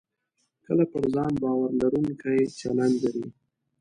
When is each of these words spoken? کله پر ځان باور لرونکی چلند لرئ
کله 0.65 0.83
پر 0.91 1.03
ځان 1.13 1.31
باور 1.41 1.69
لرونکی 1.81 2.39
چلند 2.59 2.95
لرئ 3.03 3.25